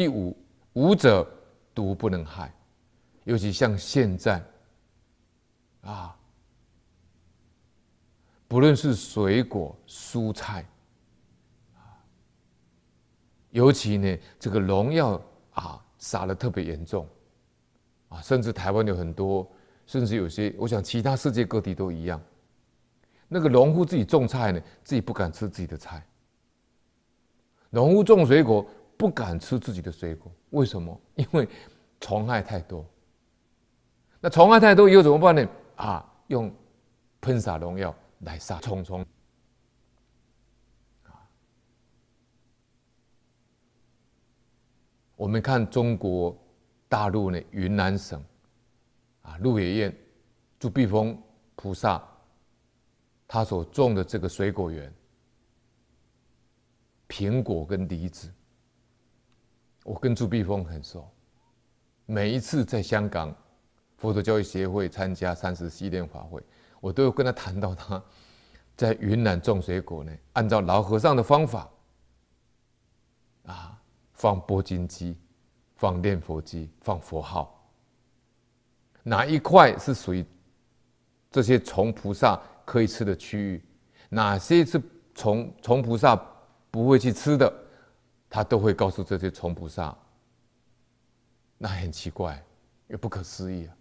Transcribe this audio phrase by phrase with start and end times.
[0.00, 0.34] 第五，
[0.72, 1.30] 五者
[1.74, 2.50] 毒不能害，
[3.24, 4.42] 尤其像现在，
[5.82, 6.16] 啊，
[8.48, 10.64] 不论是水果、蔬菜，
[11.74, 12.00] 啊，
[13.50, 15.22] 尤其呢，这个农药
[15.52, 17.06] 啊撒的特别严重，
[18.08, 19.46] 啊，甚至台湾有很多，
[19.84, 22.18] 甚至有些，我想其他世界各地都一样，
[23.28, 26.02] 那个农户自己种菜呢，自己不敢吃自己的菜，
[27.68, 28.66] 农户种水果。
[29.00, 31.00] 不敢吃自己的水果，为什么？
[31.16, 31.48] 因为
[32.00, 32.84] 虫害太多。
[34.20, 35.48] 那虫害太多以后怎么办呢？
[35.76, 36.54] 啊，用
[37.22, 39.02] 喷洒农药来杀虫虫。
[45.16, 46.36] 我们看中国
[46.86, 48.22] 大陆呢，云南省
[49.22, 49.96] 啊，鹿野苑
[50.58, 51.18] 朱碧峰
[51.56, 52.06] 菩萨，
[53.26, 54.92] 他所种的这个水果园，
[57.08, 58.30] 苹果跟梨子。
[59.84, 61.08] 我跟朱碧峰很熟，
[62.04, 63.34] 每一次在香港
[63.96, 66.42] 佛陀教育协会参加三十系列法会，
[66.80, 68.02] 我都有跟他谈到他
[68.76, 71.68] 在云南种水果呢，按照老和尚的方法，
[73.46, 73.80] 啊，
[74.12, 75.16] 放钵金机，
[75.76, 77.66] 放念佛机，放佛号，
[79.02, 80.24] 哪一块是属于
[81.30, 83.64] 这些虫菩萨可以吃的区域，
[84.10, 84.80] 哪些是
[85.14, 86.14] 虫虫菩萨
[86.70, 87.50] 不会去吃的。
[88.30, 89.94] 他都会告诉这些虫菩萨，
[91.58, 92.40] 那很奇怪，
[92.86, 93.74] 也不可思议啊！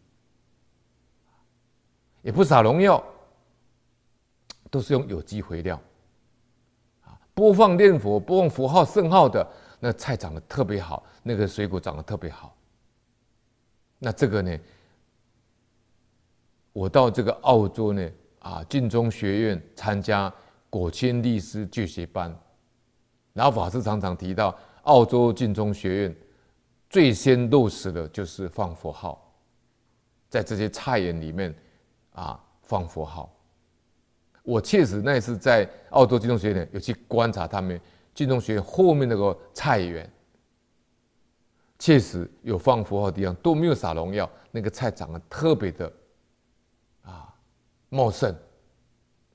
[2.24, 3.02] 也不撒农药，
[4.72, 5.80] 都是用有机肥料，
[7.04, 9.48] 啊，播放念佛、播放佛号、圣号的，
[9.80, 12.58] 那菜长得特别好，那个水果长得特别好。
[14.00, 14.58] 那这个呢，
[16.74, 20.34] 我到这个澳洲呢，啊，净宗学院参加
[20.72, 22.36] 果钦律师就学班。
[23.34, 26.16] 然后法师常常提到，澳洲净宗学院
[26.90, 29.34] 最先落实的就是放佛号，
[30.30, 31.54] 在这些菜园里面
[32.14, 33.34] 啊放佛号。
[34.42, 37.80] 我确实那次在澳洲净宗学院有去观察他们
[38.16, 40.12] 净宗学院后面那个菜园，
[41.78, 45.94] 确实有放佛号的地方都没有撒农药，那个菜长得特别的
[47.04, 47.32] 啊
[47.90, 48.36] 茂盛，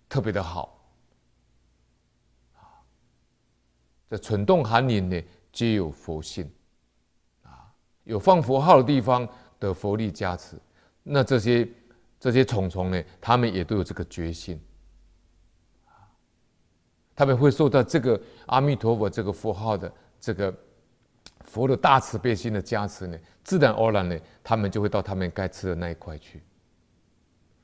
[0.09, 0.74] 特别的好。
[4.19, 6.50] 蠢动寒林呢，皆有佛性，
[7.42, 7.72] 啊，
[8.04, 10.56] 有放佛号的地方的佛力加持，
[11.02, 11.69] 那这些
[12.20, 14.60] 这些虫虫呢，他们也都有这个决心，
[17.14, 20.54] 他们会受到这个阿弥陀佛这个佛号的这个
[21.41, 26.42] 佛的大慈悲心的加持呢，自然而然呢，他们就会到他们该吃的那一块去，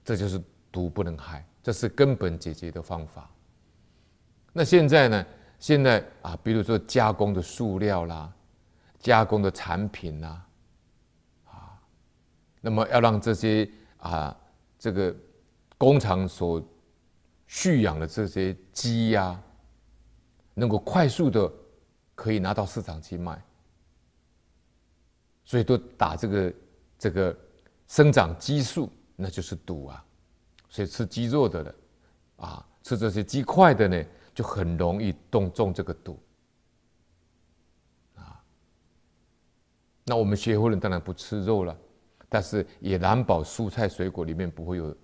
[0.04, 0.40] 这就是
[0.72, 3.30] 毒不能害，这是根本解决的方法。
[4.52, 5.26] 那现在呢？
[5.60, 8.32] 现在啊，比如说加工的塑料啦，
[8.98, 10.42] 加工的产品啦，
[11.44, 11.78] 啊，
[12.62, 14.34] 那么要让这些啊，
[14.78, 15.14] 这个
[15.76, 16.66] 工厂所
[17.46, 19.38] 蓄养的这些鸡呀，
[20.54, 21.52] 能够快速的
[22.14, 23.38] 可以拿到市场去卖，
[25.44, 26.54] 所以都打这个
[26.98, 27.36] 这个
[27.86, 30.02] 生长激素，那就是毒啊。
[30.70, 31.74] 所以吃鸡肉的人
[32.36, 34.02] 啊，吃这些鸡块的呢。
[34.40, 36.18] 就很容易动中这个毒
[38.14, 38.42] 啊。
[40.06, 41.78] 那我们学佛人当然不吃肉了，
[42.26, 44.96] 但是也难保蔬菜水果里面不会有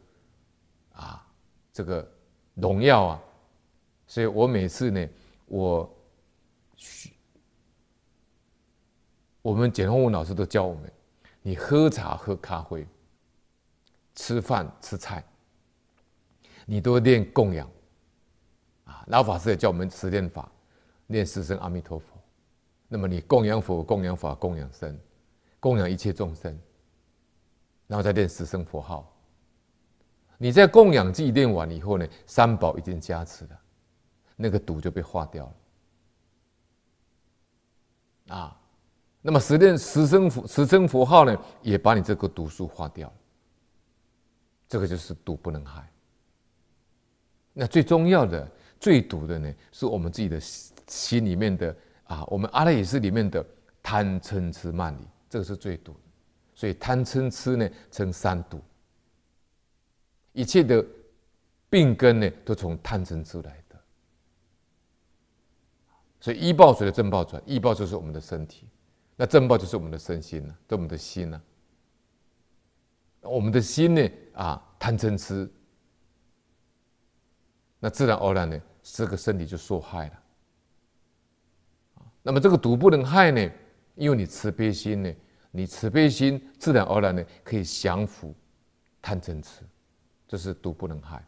[0.95, 1.29] 啊
[1.71, 2.11] 这个
[2.55, 3.23] 农药啊。
[4.07, 5.07] 所以我每次呢，
[5.45, 5.99] 我
[9.43, 10.91] 我们简宏文老师都教我们：
[11.43, 12.87] 你喝茶喝咖啡，
[14.15, 15.23] 吃饭吃菜，
[16.65, 17.71] 你都练供养。
[19.07, 20.51] 老法师也教我们持念法，
[21.07, 22.07] 念十声阿弥陀佛。
[22.89, 24.97] 那么你供养佛、供养法、供养僧，
[25.59, 26.57] 供养一切众生，
[27.87, 29.13] 然后再念十声佛号。
[30.39, 33.61] 你在供养祭念完以后呢，三宝已经加持了，
[34.37, 35.47] 那个毒就被化掉
[38.27, 38.37] 了。
[38.37, 38.61] 啊，
[39.23, 43.15] 那么十念十声佛十声佛号呢，也把你这个毒素化掉了。
[44.69, 45.89] 这个就是毒不能害。
[47.53, 48.51] 那最重要的。
[48.79, 51.75] 最毒的呢，是我们自己的心里面的
[52.05, 53.45] 啊，我们阿赖耶识里面的
[53.83, 55.99] 贪嗔痴慢疑，这个是最毒的。
[56.55, 58.61] 所以贪嗔痴呢，称三毒。
[60.33, 60.85] 一切的
[61.69, 63.77] 病根呢，都从贪嗔痴来的。
[66.21, 68.69] 所以依报随着正报转，依报就是我们的身体，
[69.17, 71.41] 那正报就是我们的身心呢，就我们的心呢。
[73.23, 75.51] 我们的心呢，啊，贪嗔痴。
[77.87, 80.13] 那自然而然呢，这个身体就受害了。
[82.21, 83.49] 那么这个毒不能害呢，
[83.95, 85.15] 因为你慈悲心呢，
[85.53, 88.35] 你慈悲心自然而然呢可以降服
[89.01, 89.63] 贪嗔痴，
[90.27, 91.25] 这是毒不能害。